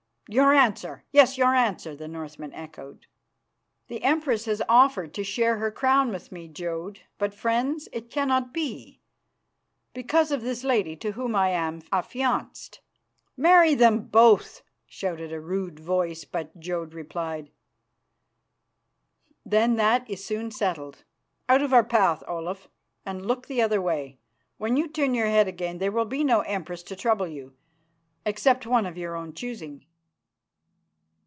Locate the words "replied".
16.93-17.51